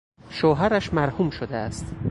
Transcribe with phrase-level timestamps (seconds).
[0.29, 1.85] شوهرش مرحوم شده است.